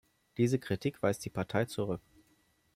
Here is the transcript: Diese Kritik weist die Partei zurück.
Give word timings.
Diese 0.37 0.57
Kritik 0.57 1.03
weist 1.03 1.23
die 1.25 1.29
Partei 1.29 1.65
zurück. 1.65 2.01